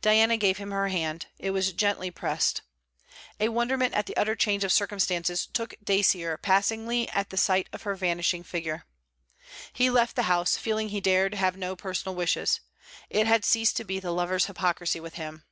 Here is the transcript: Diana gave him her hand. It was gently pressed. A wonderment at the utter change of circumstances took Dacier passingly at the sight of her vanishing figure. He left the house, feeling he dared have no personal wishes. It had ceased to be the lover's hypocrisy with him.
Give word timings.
Diana 0.00 0.36
gave 0.36 0.58
him 0.58 0.70
her 0.70 0.86
hand. 0.86 1.26
It 1.36 1.50
was 1.50 1.72
gently 1.72 2.12
pressed. 2.12 2.62
A 3.40 3.48
wonderment 3.48 3.92
at 3.92 4.06
the 4.06 4.16
utter 4.16 4.36
change 4.36 4.62
of 4.62 4.70
circumstances 4.72 5.48
took 5.52 5.74
Dacier 5.82 6.36
passingly 6.36 7.08
at 7.08 7.30
the 7.30 7.36
sight 7.36 7.68
of 7.72 7.82
her 7.82 7.96
vanishing 7.96 8.44
figure. 8.44 8.84
He 9.72 9.90
left 9.90 10.14
the 10.14 10.30
house, 10.30 10.56
feeling 10.56 10.90
he 10.90 11.00
dared 11.00 11.34
have 11.34 11.56
no 11.56 11.74
personal 11.74 12.14
wishes. 12.14 12.60
It 13.10 13.26
had 13.26 13.44
ceased 13.44 13.76
to 13.78 13.84
be 13.84 13.98
the 13.98 14.12
lover's 14.12 14.44
hypocrisy 14.46 15.00
with 15.00 15.14
him. 15.14 15.42